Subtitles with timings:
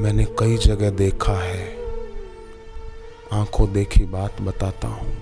[0.00, 1.76] मैंने कई जगह देखा है।
[3.32, 5.12] आँखों देखी बात बताता हूँ।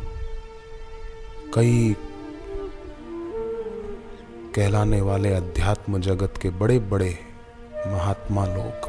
[1.55, 1.97] कई
[4.55, 7.19] कहलाने वाले अध्यात्म जगत के बड़े बड़े
[7.87, 8.89] महात्मा लोग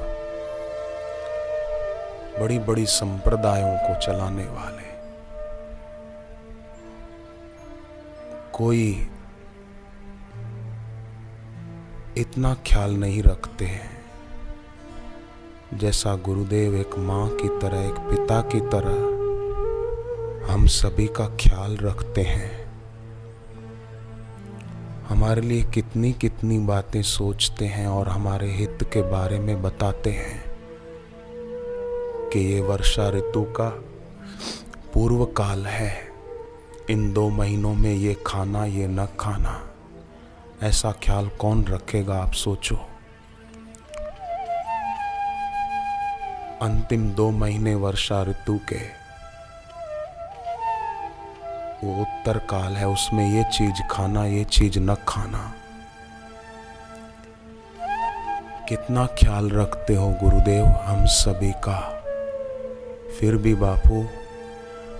[2.41, 4.89] बड़ी बड़ी संप्रदायों को चलाने वाले।
[8.57, 9.07] कोई
[12.17, 13.98] इतना ख्याल नहीं रखते हैं।
[15.73, 22.21] जैसा गुरुदेव एक माँ की तरह, एक पिता की तरह हम सभी का ख्याल रखते
[22.21, 22.73] हैं।
[25.09, 30.43] हमारे लिए कितनी कितनी बातें सोचते हैं और हमारे हित के बारे में बताते हैं
[32.29, 33.69] कि ये वर्षा ऋतु का
[34.93, 35.93] पूर्व काल है।
[36.89, 39.59] इन दो महीनों में ये खाना, ये न खाना,
[40.63, 42.88] ऐसा ख्याल कौन रखेगा आप सोचो।
[46.61, 48.99] अंतिम दो महीने वर्षा ऋतु के।
[51.83, 55.53] वो उत्तर काल है, उसमें ये चीज़ खाना, ये चीज़ न खाना।
[58.69, 62.03] कितना ख्याल रखते हो गुरुदेव, हम सभी का।
[63.19, 64.05] फिर भी बापू,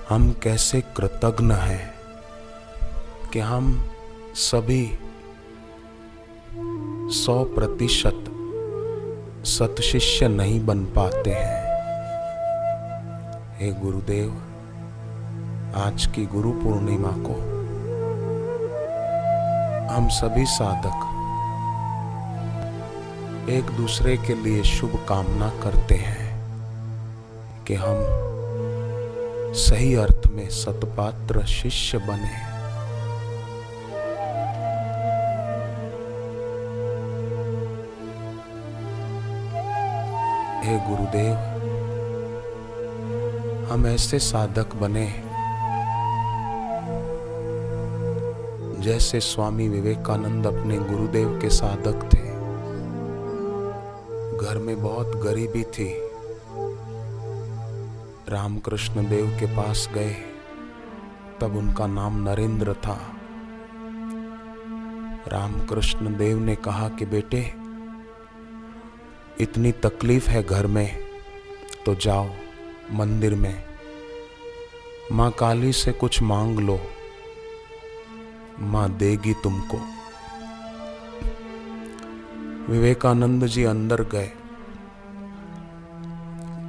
[0.10, 1.94] हम कैसे कृतज्ञ हैं
[3.34, 3.90] कि हम
[4.36, 5.00] सभी
[7.14, 8.39] सौ प्रतिशत
[9.44, 11.70] सतशिष्य नहीं बन पाते हैं।
[13.59, 14.30] हे गुरुदेव,
[15.76, 17.60] आज की गुरु पूर्णिमा को
[19.94, 21.06] हम सभी साधक
[23.50, 26.30] एक दूसरे के लिए शुभ कामना करते हैं
[27.66, 27.95] कि हम
[29.54, 32.59] सही अर्थ में सतपात्र शिष्य बने।
[40.70, 41.36] हे गुरुदेव,
[43.72, 45.23] हम ऐसे साधक बने
[48.82, 52.30] जैसे स्वामी विवेकानंद अपने गुरुदेव के साधक थे।
[54.45, 55.94] घर में बहुत गरीबी थी।
[58.30, 60.15] रामकृष्ण देव के पास गए,
[61.42, 62.99] तब उनका नाम नरेंद्र था।
[65.27, 67.58] रामकृष्ण देव ने कहा कि बेटे
[69.42, 71.00] इतनी तकलीफ़ है घर में
[71.86, 72.30] तो जाओ
[72.92, 73.64] मंदिर में।
[75.11, 76.80] माँ काली से कुछ मांग लो,
[78.60, 79.77] माँ देगी तुमको।
[82.72, 84.32] विवेकानंद जी अंदर गए।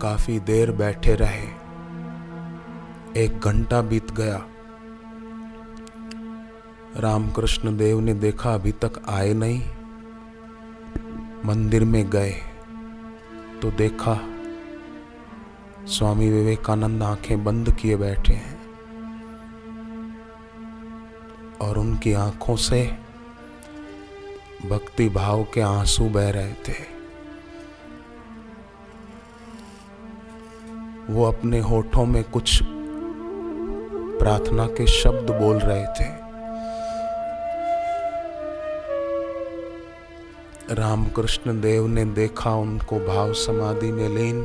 [0.02, 1.46] काफ़ी देर बैठे रहे।
[3.24, 4.46] एक घंटा बीत गया।
[6.96, 9.62] रामकृष्ण देव ने देखा अभी तक आए नहीं।
[11.44, 12.40] मंदिर में गए।
[13.62, 14.14] तो देखा,
[15.86, 18.58] स्वामी विवेकानंद आँखें बंद किए बैठे हैं
[21.60, 22.82] और उनकी आँखों से
[24.66, 26.78] भक्ति भाव के आँसू बह रहे थे।
[31.10, 32.60] वो अपने होठों में कुछ
[34.18, 36.19] प्रार्थना के शब्द बोल रहे थे।
[40.70, 44.42] रामकृष्ण देव ने देखा उनको भाव समाधि में लीन।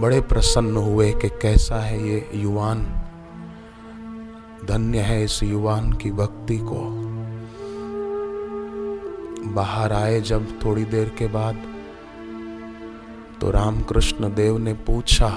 [0.00, 2.82] बड़े प्रसन्न हुए कि कैसा है ये युवान।
[4.64, 6.80] धन्य है इस युवान की भक्ति को।
[9.52, 11.62] बाहर आए जब थोड़ी देर के बाद
[13.40, 15.30] तो रामकृष्ण देव ने पूछा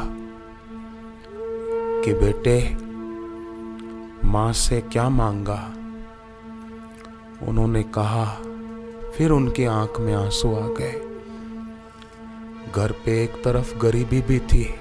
[2.05, 2.77] कि बेटे,
[4.25, 5.61] माँ से क्या मांगा?
[7.47, 8.37] उन्होंने कहा
[9.17, 11.01] फिर उनकी आँख में आँसू आ गए।
[12.75, 14.75] घर पे एक तरफ़ गरीबी भी थी,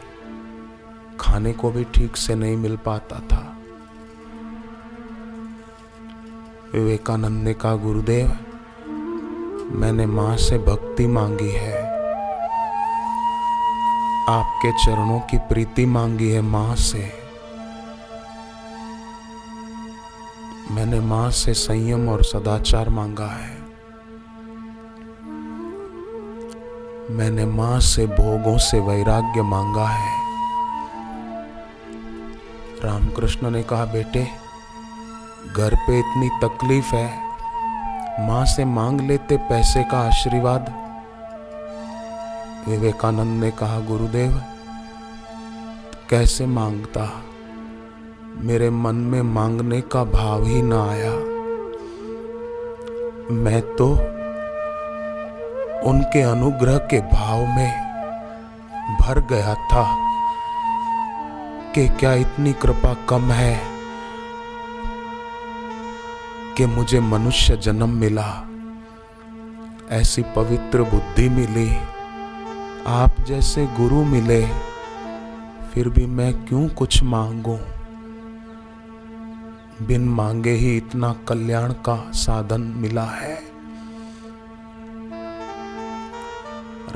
[1.20, 3.56] खाने को भी ठीक से नहीं मिल पाता था।
[6.74, 8.36] विवेकानंद ने कहा, गुरुदेव,
[9.72, 11.82] मैंने माँ से भक्ति मांगी है।
[14.28, 17.12] आपके चरणों की प्रीति मांगी है माँ से।
[20.70, 23.53] मैंने माँ से संयम और सदाचार मांगा है।
[27.10, 30.18] मैंने माँ से भोगों से वैराग्य मांगा है।
[32.84, 34.28] रामकृष्ण ने कहा, बेटे,
[35.56, 37.18] घर पे इतनी तकलीफ़ है।
[38.28, 40.94] माँ से मांग लेते पैसे का आशीर्वाद।
[42.68, 44.42] विवेकानंद ने कहा, गुरुदेव,
[46.10, 47.22] कैसे माँगता?
[48.36, 51.34] मेरे मन में मांगने का भाव ही ना आया।
[53.34, 54.13] मैं तो
[55.86, 57.84] उनके अनुग्रह के भाव में
[59.00, 59.96] भर गया था
[61.72, 63.60] कि क्या इतनी कृपा कम है
[66.56, 68.48] कि मुझे मनुष्य जन्म मिला,
[69.90, 71.76] ऐसी पवित्र बुद्धि मिली,
[72.86, 74.46] आप जैसे गुरु मिले,
[75.74, 77.58] फिर भी मैं क्यों कुछ मांगू?
[79.86, 83.53] बिन मांगे ही इतना कल्याण का साधन मिला है।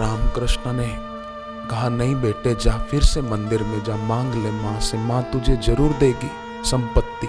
[0.00, 0.89] रामकृष्ण ने
[1.71, 5.56] कहा, नहीं बेटे, जा फिर से मंदिर में, जा मांग ले माँ से। माँ तुझे
[5.56, 6.31] ज़रूर देगी
[6.65, 7.29] संपत्ति।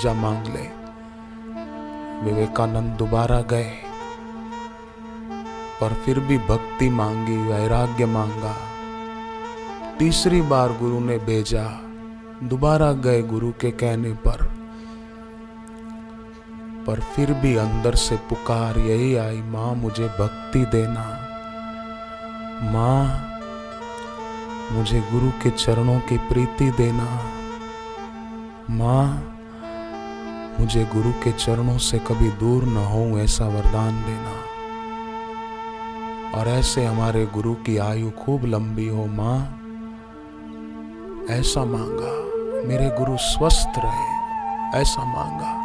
[0.00, 0.66] जा मांग ले।
[2.22, 3.72] विवेकानंद दोबारा गए,
[5.80, 8.54] पर फिर भी भक्ति मांगी, वैराग्य मांगा।
[9.98, 11.64] तीसरी बार गुरु ने भेजा,
[12.42, 14.44] दोबारा गए गुरु के कहने पर।
[16.86, 21.27] पर फिर भी अंदर से पुकार, यही आई माँ, मुझे भक्ति देना।
[22.62, 23.24] माँ,
[24.72, 27.20] मुझे गुरु के चरणों की प्रीति देना।
[28.70, 29.34] माँ,
[30.60, 34.38] मुझे गुरु के चरणों से कभी दूर न हो ऐसा वरदान देना।
[36.38, 39.38] और ऐसे हमारे गुरु की आयु खूब लंबी हो, माँ।
[41.30, 42.28] ऐसा मांगा,
[42.68, 44.18] मेरे गुरु स्वस्थ रहे,
[44.80, 45.57] ऐसा मांगा।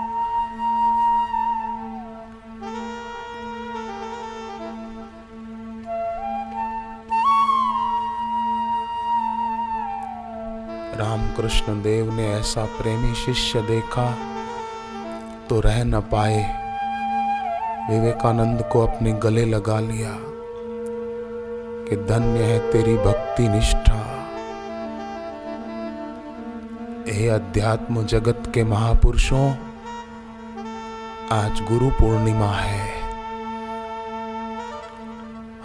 [11.43, 14.05] रामकृष्ण देव ने ऐसा प्रेमी शिष्य देखा
[15.49, 16.43] तो रह न पाए।
[17.89, 20.11] विवेकानंद को अपने गले लगा लिया
[21.87, 23.99] कि धन्य है तेरी भक्ति निष्ठा।
[27.09, 29.49] हे अध्यात्म जगत के महापुरुषों,
[31.31, 32.87] आज गुरु पूर्णिमा है।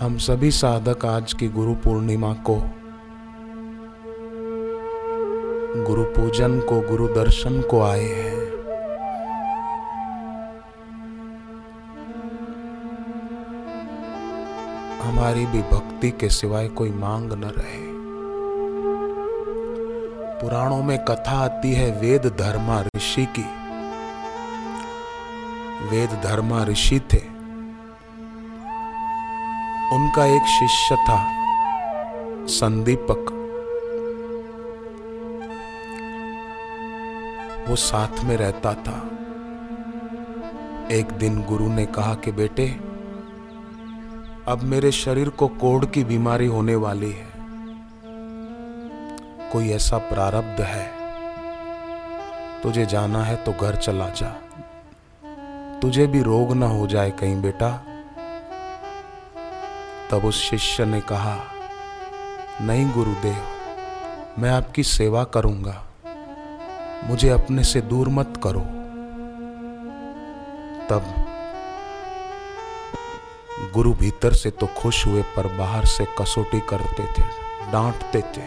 [0.01, 2.61] हम सभी साधक आज की गुरु पूर्णिमा को
[5.89, 8.49] गुरु पूजन को, गुरु दर्शन को आए हैं।
[15.01, 17.89] हमारी भी भक्ति के सिवाय कोई मांग न रहे।
[20.43, 23.47] पुराणों में कथा आती है वेद धर्मा ऋषि की।
[25.89, 27.23] वेद धर्मा ऋषि थे।
[29.97, 31.27] उनका एक शिष्य था,
[32.47, 33.38] संदीपक।
[37.69, 39.11] वो साथ में रहता था।
[40.95, 42.69] एक दिन गुरु ने कहा कि बेटे,
[44.49, 47.29] अब मेरे शरीर को कोढ़ की बीमारी होने वाली है।
[49.53, 50.93] कोई ऐसा प्रारब्ध है?
[52.63, 54.31] तुझे जाना है तो घर चला जा।
[55.81, 57.85] तुझे भी रोग ना हो जाए कहीं बेटा।
[60.11, 61.39] तब उस शिष्य ने कहा,
[62.61, 63.45] नहीं गुरुदेव,
[64.39, 65.85] मैं आपकी सेवा करूँगा।
[67.05, 68.61] मुझे अपने से दूर मत करो।
[70.89, 71.15] तब
[73.75, 77.23] गुरु भीतर से तो खुश हुए, पर बाहर से कसौटी करते थे,
[77.73, 78.47] डांटते थे,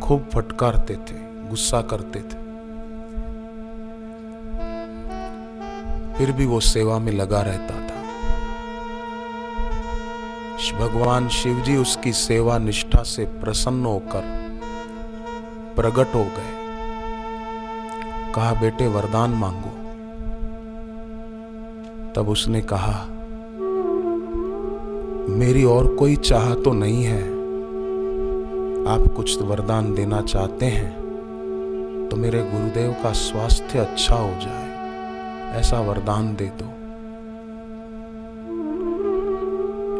[0.00, 2.46] खूब फटकारते थे, गुस्सा करते थे।
[6.14, 7.96] फिर भी वो सेवा में लगा रहता था।
[10.78, 14.22] भगवान शिव जी उसकी सेवा निष्ठा से प्रसन्न होकर
[15.76, 16.55] प्रकट हो गए।
[18.36, 19.70] कहा, बेटे, वरदान मांगो।
[22.14, 23.06] तब उसने कहा,
[25.28, 27.22] मेरी और कोई चाह तो नहीं है।
[28.86, 30.90] आप कुछ वरदान देना चाहते हैं
[32.10, 36.68] तो मेरे गुरुदेव का स्वास्थ्य अच्छा हो जाए। ऐसा वरदान दे दो।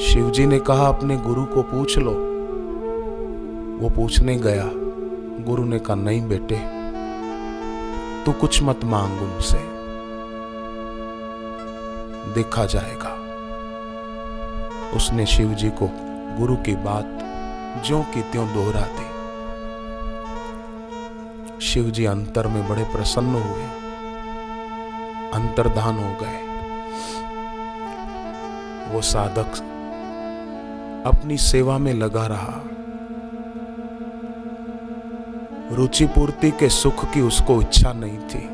[0.00, 2.14] शिव जी ने कहा, अपने गुरु को पूछ लो।
[3.81, 4.71] वो पूछने गया,
[5.45, 6.75] गुरु ने कहा, नहीं बेटे
[8.26, 9.76] तू कुछ मत मांग उनसे।
[12.35, 13.12] देखा जाएगा।
[14.97, 15.90] उसने शिव जी को
[16.38, 17.18] गुरु की बात
[17.87, 19.16] ज्यो की त्यों दोहरा दी।
[21.61, 23.64] शिव जी अंतर में बड़े प्रसन्न हुए।
[25.30, 26.42] अंतर्धान हो गए।
[28.92, 29.49] वो साधक
[31.06, 32.61] अपनी सेवा में लगा रहा।
[35.73, 38.50] रुचि पूर्ति के सुख की उसको इच्छा नहीं थी।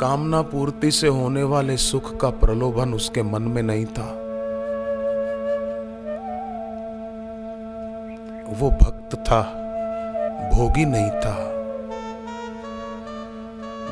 [0.00, 4.24] कामना पूर्ति से होने वाले सुख का प्रलोभन उसके मन में नहीं था।
[8.48, 9.42] वो भक्त था,
[10.54, 11.54] भोगी नहीं था।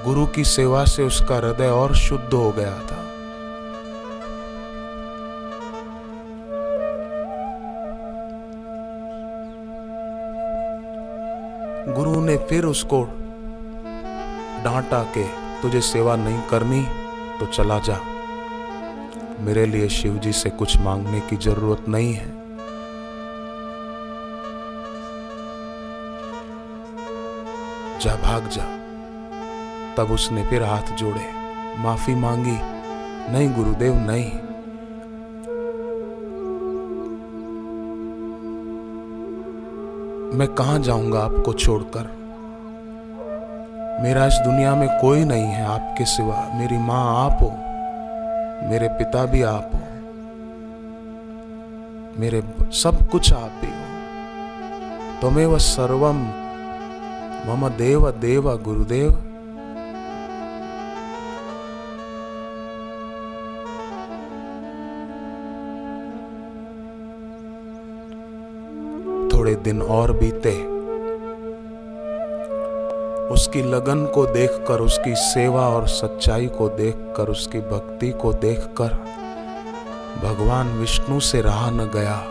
[0.05, 3.06] गुरु की सेवा से उसका हृदय और शुद्ध हो गया था।
[12.51, 13.03] फिर उसको
[14.65, 15.25] डांटा के
[15.63, 16.83] तुझे सेवा नहीं करनी
[17.41, 17.99] तो चला जा।
[19.41, 22.31] मेरे लिए शिव जी से कुछ मांगने की ज़रूरत नहीं है।
[28.01, 28.65] जा, भाग जा।
[29.97, 31.29] तब उसने फिर हाथ जोड़े,
[31.79, 32.59] माफ़ी मांगी,
[33.33, 34.33] नहीं गुरुदेव, नहीं।
[40.39, 42.16] मैं कहा जाऊँगा आपको छोड़कर?
[44.01, 47.51] मेरा इस दुनिया में कोई नहीं है आपके सिवा। मेरी माँ आप हो,
[48.69, 49.81] मेरे पिता भी आप हो,
[52.21, 56.21] मेरे सब कुछ आप ही हो। तुम्हें सर्वम
[57.47, 59.11] मम देव देव गुरुदेव।
[69.31, 70.76] थोड़े दिन और बीते।
[73.31, 79.17] उसकी लगन को देखकर, उसकी सेवा और सच्चाई को देखकर, उसकी भक्ति को देखकर
[80.25, 82.23] भगवान विष्णु से रहा न गया।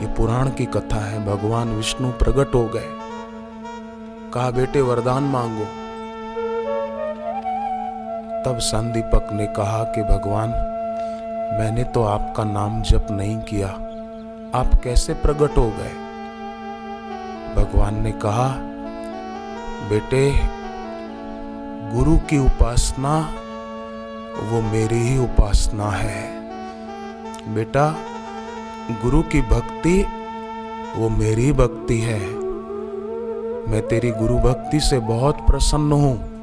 [0.00, 2.88] ये पुराण की कथा है। भगवान विष्णु प्रकट हो गए।
[4.34, 5.64] कहा, बेटे, वरदान मांगो।
[8.44, 10.48] तब संदीपक ने कहा कि, भगवान,
[11.60, 13.68] मैंने तो आपका नाम जप नहीं किया।
[14.54, 15.94] आप कैसे प्रकट हो गए?
[17.56, 18.67] भगवान ने कहा
[19.88, 20.40] बेटे,
[21.96, 23.34] गुरु की उपासना
[24.42, 26.40] वो मेरी ही उपासना है।
[27.54, 27.96] बेटा,
[28.90, 30.06] गुरु की भक्ति
[30.96, 32.20] वो मेरी भक्ति है।
[33.68, 36.38] मैं तेरी गुरु भक्ति से बहुत प्रसन्न हूँ।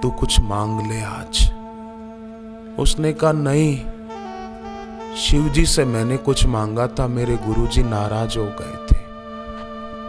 [0.00, 1.52] तू कुछ मांग ले आज।
[2.78, 3.82] उसने कहा, नहीं
[5.16, 8.96] शिव जी से मैंने कुछ मांगा था, मेरे गुरुजी नाराज़ हो गए थे।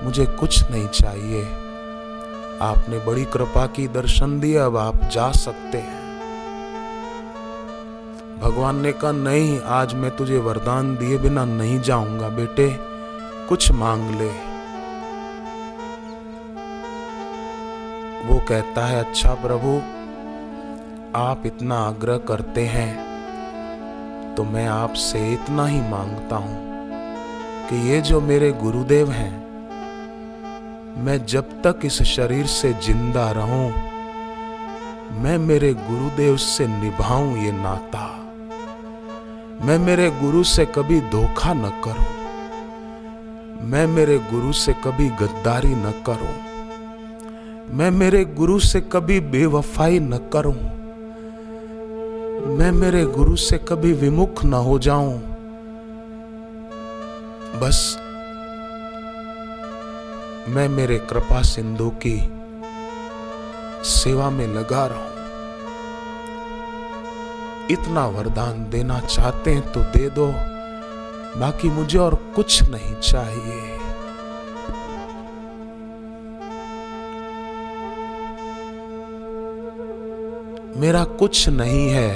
[0.06, 1.67] मुझे कुछ नहीं चाहिए।
[2.62, 6.06] आपने बड़ी कृपा की दर्शन दिया, अब आप जा सकते हैं।
[8.42, 12.70] भगवान ने कहा, नहीं, आज मैं तुझे वरदान दिए बिना नहीं जाऊँगा, बेटे,
[13.50, 14.30] कुछ मांग ले।
[18.28, 19.78] वो कहता है अच्छा प्रभु,
[21.16, 23.06] आप इतना आग्रह करते हैं
[24.36, 26.58] तो मैं आपसे इतना ही माँगता हूँ
[27.70, 29.47] कि ये जो मेरे गुरुदेव हैं
[30.98, 33.70] मैं जब तक इस शरीर से ज़िंदा रहूँ,
[35.22, 38.06] मैं मेरे गुरुदेव से निभाऊं ये नाता।
[39.66, 42.16] मैं मेरे गुरु से कभी धोखा न करूँ।
[43.70, 46.36] मैं मेरे गुरु से कभी गद्दारी न करूँ।
[47.78, 50.56] मैं मेरे गुरु से कभी बेवफाई न करूँ।
[52.58, 55.18] मैं मेरे गुरु से कभी विमुख न हो जाऊँ।
[57.60, 58.07] बस
[60.48, 62.18] मैं मेरे कृपा सिंधु की
[63.84, 65.16] सेवा में लगा रहा हूँ।
[67.72, 70.28] इतना वरदान देना चाहते हैं तो दे दो,
[71.40, 73.62] बाकी मुझे और कुछ नहीं चाहिए।
[80.78, 82.12] मेरा कुछ नहीं है।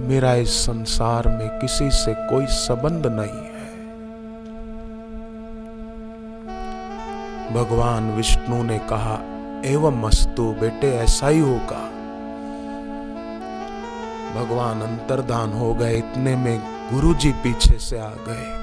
[0.00, 3.57] मेरा इस संसार में किसी से कोई संबंध नहीं है।
[7.52, 9.18] भगवान विष्णु ने कहा,
[9.64, 11.90] एवं मस्तु बेटे, ऐसा ही होगा।
[14.34, 16.62] भगवान अंतर्धान हो गए, इतने में
[16.94, 18.58] गुरुजी पीछे से आ गए।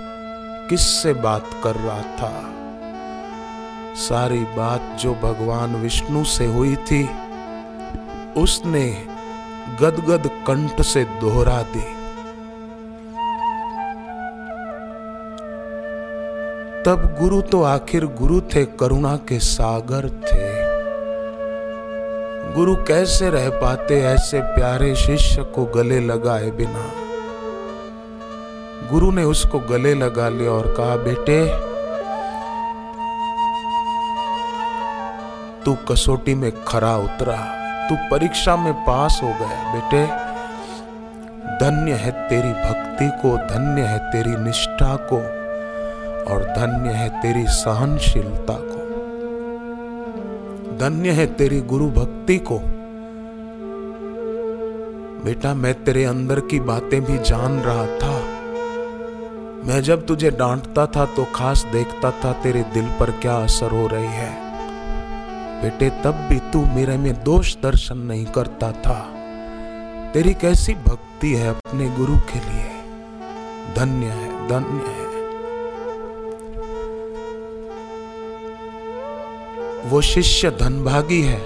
[0.69, 2.43] किससे बात कर रहा था?
[3.95, 7.09] सारी बात जो भगवान विष्णु से हुई थी,
[8.37, 9.07] उसने
[9.81, 11.94] गदगद कंठ से दोहरा दी।
[16.85, 20.65] तब गुरु तो आखिर गुरु थे, करुणा के सागर थे।
[22.53, 26.91] गुरु कैसे रह पाते ऐसे प्यारे शिष्य को गले लगाए बिना?
[28.91, 31.47] गुरु ने उसको गले लगा लिया और कहा, बेटे,
[35.65, 37.55] तू कसौटी में खरा उतरा।
[37.89, 40.05] तू परीक्षा में पास हो गया, बेटे।
[41.65, 45.44] धन्य है तेरी भक्ति को, धन्य है तेरी निष्ठा को।
[46.27, 48.86] और धन्य है तेरी सहनशीलता को।
[50.77, 52.60] धन्य है तेरी गुरु भक्ति को।
[55.24, 58.15] बेटा, मैं तेरे अंदर की बातें भी जान रहा था।
[59.67, 63.88] मैं जब तुझे डांटता था तो खास देखता था तेरे दिल पर क्या असर हो
[63.88, 64.46] रही है।
[65.62, 69.12] बेटे, तब भी तू मेरे में दोष दर्शन नहीं करता था।
[70.12, 72.72] तेरी कैसी भक्ति है अपने गुरु के लिए।
[73.75, 74.94] धन्य है धन्य है।
[79.85, 81.41] वो शिष्य धनभागी है।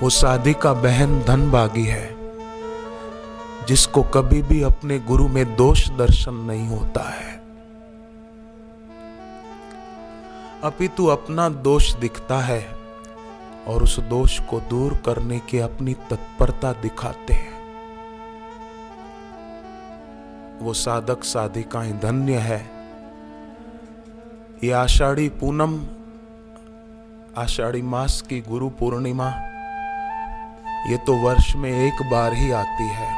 [0.00, 2.16] वो साधिका बहन धनभागी है।
[3.66, 7.34] जिसको कभी भी अपने गुरु में दोष दर्शन नहीं होता है।
[10.64, 12.66] अपितु अपना दोष दिखता है
[13.68, 17.54] और उस दोष को दूर करने की अपनी तत्परता दिखाते हैं।
[20.60, 22.70] वो साधक साधिकाएँ धन्य है।
[24.64, 26.03] ये आषाढ़ी पूनम
[27.38, 29.28] आषाढ़ी मास की गुरु पूर्णिमा।
[30.86, 33.14] ये तो वर्ष में एक बार ही आती है।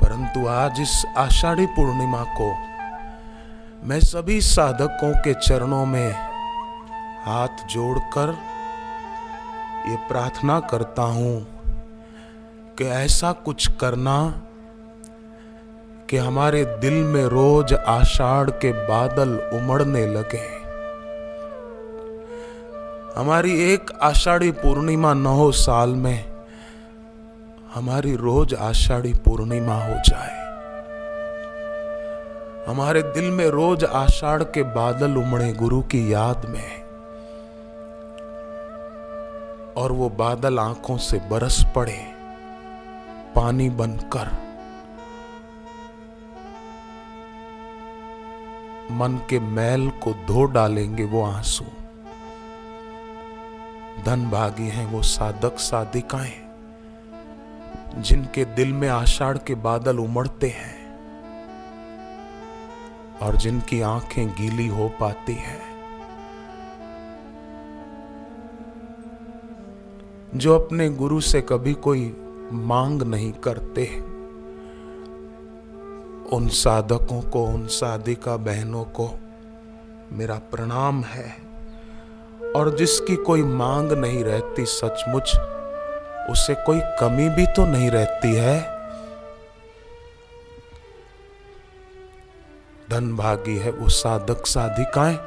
[0.00, 2.54] परंतु आज इस आषाढ़ी पूर्णिमा को
[3.86, 6.12] मैं सभी साधकों के चरणों में
[7.24, 8.38] हाथ जोड़कर
[9.88, 11.46] ये प्रार्थना करता हूँ
[12.78, 14.42] कि ऐसा कुछ करना
[16.10, 20.55] कि हमारे दिल में रोज आषाढ़ के बादल उमड़ने लगे।
[23.16, 26.24] हमारी एक आषाढ़ी पूर्णिमा न हो साल में,
[27.74, 30.34] हमारी रोज आषाढ़ी पूर्णिमा हो जाए।
[32.66, 36.84] हमारे दिल में रोज आषाढ़ के बादल उमड़े गुरु की याद में,
[39.74, 41.98] और वो बादल आँखों से बरस पड़े,
[43.34, 44.30] पानी बनकर।
[48.92, 51.64] मन के मैल को धो डालेंगे वो आँसू
[54.04, 56.32] धन भागी हैं वो साधक साधिकाएँ,
[57.96, 60.74] जिनके दिल में आषाढ़ के बादल उमड़ते हैं
[63.22, 65.64] और जिनकी आँखें गीली हो पाती हैं।
[70.34, 72.16] जो अपने गुरु से कभी कोई
[72.52, 73.86] मांग नहीं करते
[76.36, 79.10] उन साधकों को, उन साधिका बहनों को
[80.12, 81.45] मेरा प्रणाम है।
[82.56, 85.36] और जिसकी कोई मांग नहीं रहती सचमुच,
[86.30, 88.58] उसे कोई कमी भी तो नहीं रहती है?
[92.90, 95.18] धन भागी है वो साधक साधिकाएँ,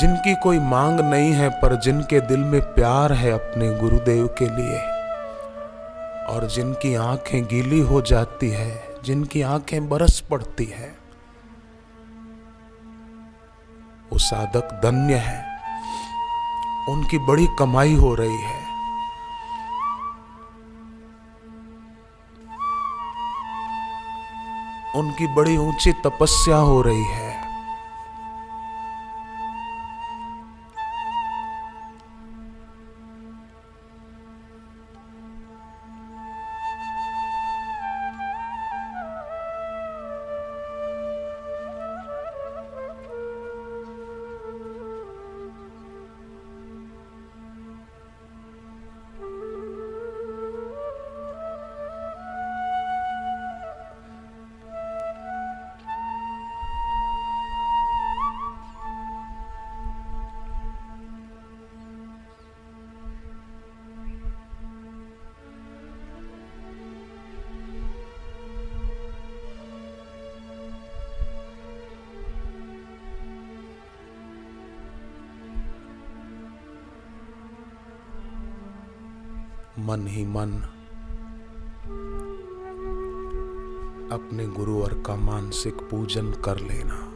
[0.00, 4.78] जिनकी कोई मांग नहीं है पर जिनके दिल में प्यार है अपने गुरुदेव के लिए,
[6.26, 10.94] और जिनकी आँखें गीली हो जाती है, जिनकी आँखें बरस पड़ती है।
[14.12, 15.49] वो साधक धन्य है।
[16.88, 18.70] उनकी बड़ी कमाई हो रही है।
[24.96, 27.29] उनकी बड़ी ऊँची तपस्या हो रही है।
[79.80, 80.52] मन ही मन
[84.12, 87.09] अपने गुरुवर का मानसिक पूजन कर लेना।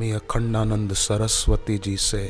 [0.00, 2.22] स्वामी अखंडानंद सरस्वती जी से।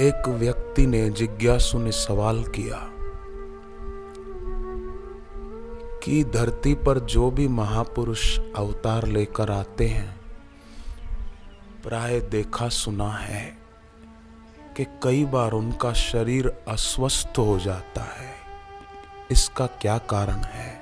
[0.00, 2.78] एक व्यक्ति ने जिज्ञासु ने सवाल किया
[6.00, 10.16] कि धरती पर जो भी महापुरुष अवतार लेकर आते हैं,
[11.82, 13.44] प्राय देखा सुना है
[14.76, 18.34] कि कई बार उनका शरीर अस्वस्थ हो जाता है।
[19.30, 20.81] इसका क्या कारण है?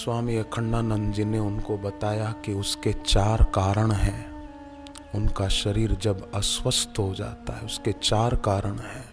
[0.00, 4.50] स्वामी अखंडानंद जी ने उनको बताया कि उसके चार कारण हैं।
[5.14, 9.12] उनका शरीर जब अस्वस्थ हो जाता है, उसके चार कारण हैं।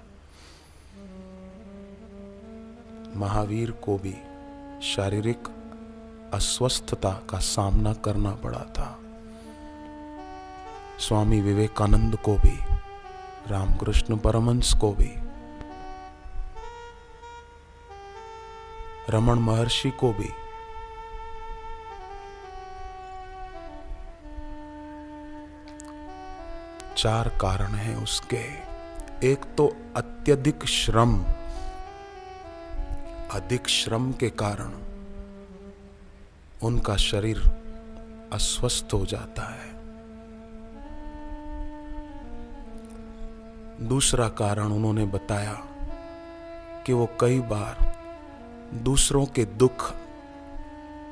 [3.16, 4.16] महावीर को भी
[4.82, 5.48] शारीरिक
[6.34, 9.00] अस्वस्थता का सामना करना पड़ा था।
[11.00, 12.60] स्वामी विवेकानंद को भी,
[13.48, 15.14] रामकृष्ण परमंश को भी
[19.10, 20.47] रमन महर्षि को भी
[26.98, 28.40] चार कारण हैं उसके।
[29.28, 31.24] एक तो अत्यधिक श्रम।
[33.34, 34.72] अधिक श्रम के कारण
[36.64, 37.38] उनका शरीर
[38.34, 39.78] अस्वस्थ हो जाता है।
[43.88, 45.54] दूसरा कारण उन्होंने बताया
[46.86, 47.98] कि वो कई बार
[48.74, 49.92] दूसरों के दुख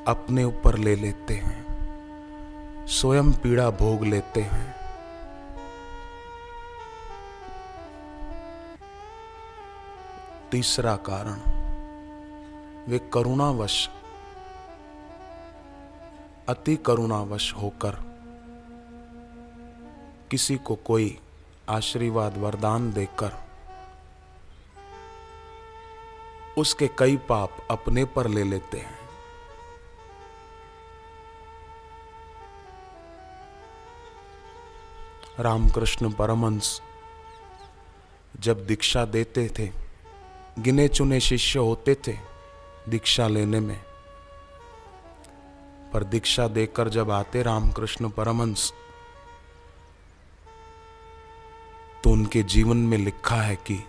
[0.08, 4.75] अपने ऊपर ले लेते हैं, स्वयं पीड़ा भोग लेते हैं।
[10.52, 11.40] तीसरा कारण,
[12.88, 13.90] वे करुणावश,
[16.50, 17.96] अति करुणावश होकर
[20.32, 21.18] किसी को कोई
[21.70, 23.32] आशीर्वाद, वरदान देकर
[26.58, 28.96] उसके कई पाप अपने पर ले लेते हैं।
[35.40, 36.82] रामकृष्ण परमंश
[38.40, 39.85] जब दीक्षा देते थे
[40.60, 42.18] गिने चुने शिष्य होते थे
[42.90, 43.82] दीक्षा लेने में।
[45.94, 48.72] पर दीक्षा देकर जब आते रामकृष्ण परमंश
[52.04, 53.84] तो उनके जीवन में लिखा है कि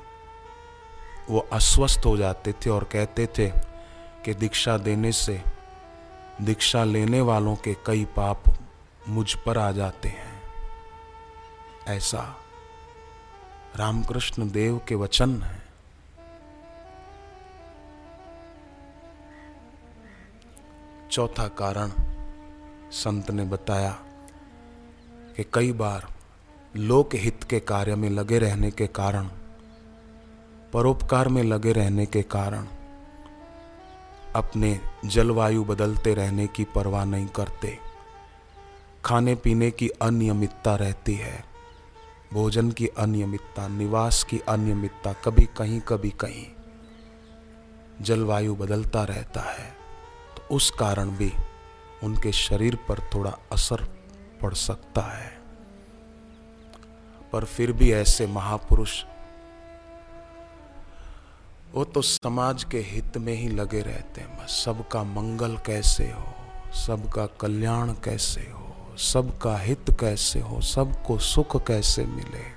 [1.31, 3.49] वो अस्वस्थ हो जाते थे और कहते थे
[4.25, 5.43] कि दीक्षा देने से
[6.43, 8.43] दीक्षा लेने वालों के कई पाप
[9.09, 10.43] मुझ पर आ जाते हैं।
[11.89, 12.37] ऐसा
[13.77, 15.56] रामकृष्ण देव के वचन है।
[21.17, 21.91] चौथा कारण
[22.91, 23.91] संत ने बताया
[25.37, 26.07] कि कई बार
[26.77, 29.29] लोक हित के कार्य में लगे रहने के कारण,
[30.73, 32.67] परोपकार में लगे रहने के कारण
[34.35, 37.79] अपने जलवायु बदलते रहने की परवाह नहीं करते।
[39.05, 41.45] खाने पीने की अनियमितता रहती है,
[42.33, 46.47] भोजन की अनियमितता, निवास की अनियमितता कभी कहीं कभी कहीं
[48.03, 49.76] जलवायु बदलता रहता है।
[50.51, 51.33] उस कारण भी
[52.03, 53.85] उनके शरीर पर थोड़ा असर
[54.43, 55.33] पड़ सकता है।
[57.33, 59.05] पर फिर भी ऐसे महापुरुष,
[61.75, 66.35] वो तो समाज के हित में ही लगे रहते हैं। सबका मंगल कैसे हो,
[66.73, 72.56] सबका कल्याण कैसे हो, सबका हित कैसे हो, सबको सुख कैसे मिले?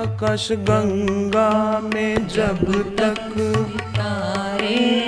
[0.00, 3.34] आकाश गंगा में जब तक
[3.96, 5.00] तारे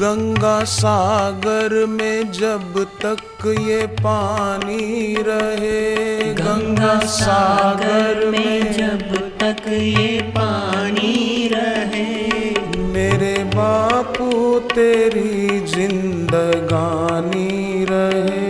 [0.00, 11.48] गंगा सागर में जब तक ये पानी रहे। गंगा सागर में जब तक ये पानी
[11.52, 12.50] रहे।
[12.86, 18.49] मेरे बापू तेरी जिंदगानी रहे।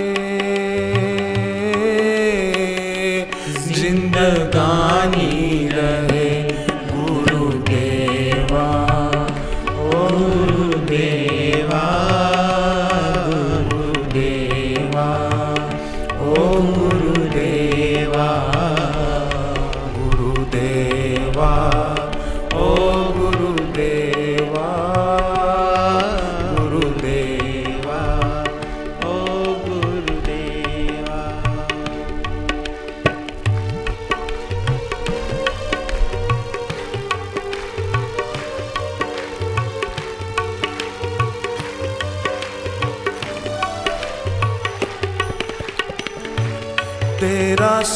[5.01, 6.10] जिंदगानी रहे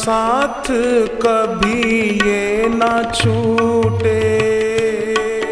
[0.05, 0.67] साथ
[1.21, 4.19] कभी ये ना छूटे।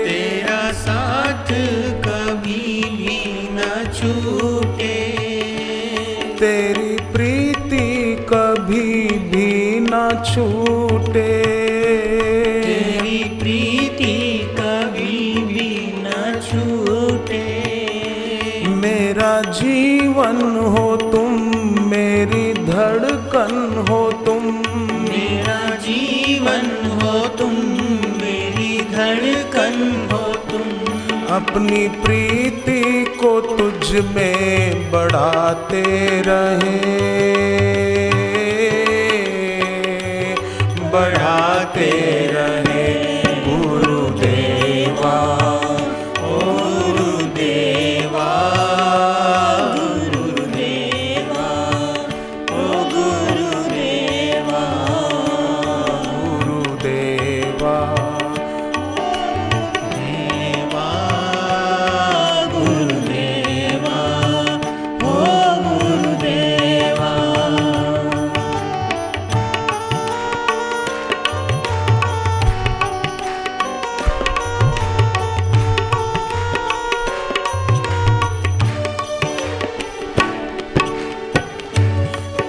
[0.06, 1.48] तेरा साथ
[2.06, 4.94] कभी भी ना छूटे।
[6.39, 11.42] तेरी प्रीति कभी भी ना छूटे।
[23.89, 24.43] हो तुम।
[25.02, 26.65] मेरा जीवन
[27.02, 27.52] हो तुम
[28.22, 30.62] मेरी धड़कन हो तुम।
[31.36, 35.84] अपनी प्रीति को तुझ में बढ़ाते
[36.28, 36.80] रहे।
[40.91, 41.91] बढ़ाते
[42.28, 42.33] रहे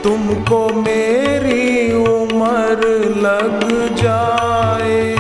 [0.05, 2.89] तुमको मेरी उम्र
[3.25, 3.63] लग
[3.97, 5.14] जाए।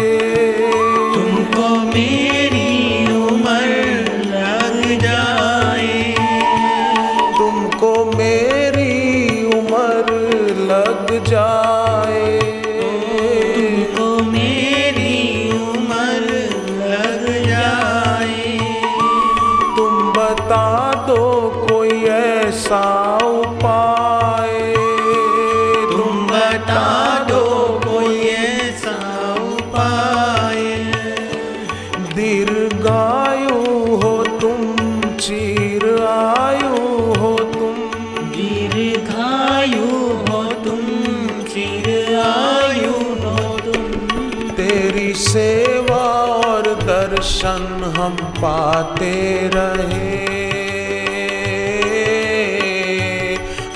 [47.64, 50.24] दर्शन हम पाते रहे।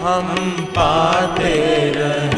[0.00, 1.54] हम पाते
[1.96, 2.37] रहे।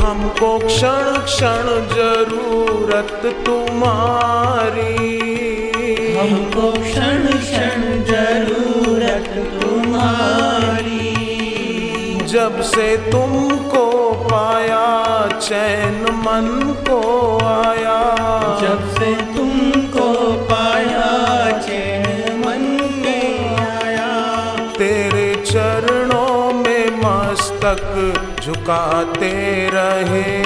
[0.00, 4.92] हमको क्षण क्षण ज़रूरत तुम्हारी।
[6.16, 11.00] हमको क्षण क्षण ज़रूरत तुम्हारी।
[12.26, 14.86] जब से तुमको पाया
[15.38, 17.00] चैन मन को
[17.44, 17.98] आया।
[18.62, 19.31] जब से
[27.72, 29.30] मस्तक झुकाते
[29.72, 30.42] रहे।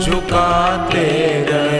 [0.00, 1.06] झुकाते
[1.48, 1.77] रहे।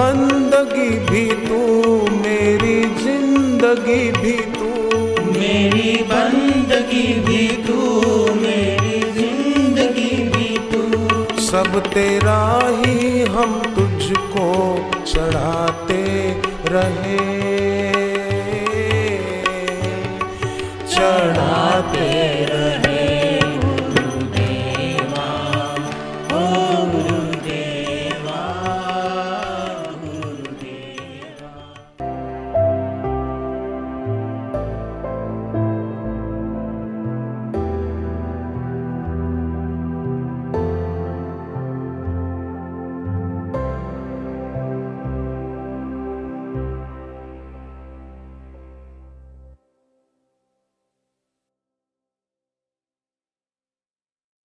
[0.00, 1.56] बंदगी भी तू
[2.18, 4.68] मेरी ज़िंदगी भी तू।
[5.32, 7.78] मेरी बंदगी भी तू
[8.34, 12.40] मेरी ज़िंदगी भी तू। सब तेरा
[12.78, 14.48] ही हम तुझको
[15.04, 16.02] चढ़ाते
[16.68, 17.18] रहे।
[20.86, 22.39] चढ़ाते रहे